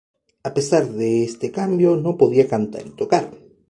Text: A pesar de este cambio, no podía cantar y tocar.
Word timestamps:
A 0.49 0.49
pesar 0.55 0.83
de 0.89 1.23
este 1.23 1.51
cambio, 1.51 1.95
no 1.95 2.17
podía 2.17 2.47
cantar 2.47 2.87
y 2.87 2.89
tocar. 2.89 3.29